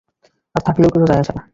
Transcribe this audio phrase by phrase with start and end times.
[0.55, 1.43] আর থাকলেও কিছু যায় আসে না।